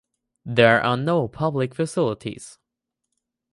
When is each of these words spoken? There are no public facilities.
There 0.47 0.81
are 0.83 0.97
no 0.97 1.27
public 1.27 1.75
facilities. 1.75 2.57